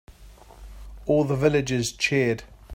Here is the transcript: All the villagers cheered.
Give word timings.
All 1.05 1.25
the 1.25 1.35
villagers 1.35 1.91
cheered. 1.91 2.41